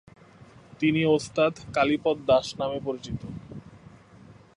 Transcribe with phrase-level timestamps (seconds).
[0.79, 3.21] তিনি ওস্তাদ কালীপদ দাস নামেই পরিচিত।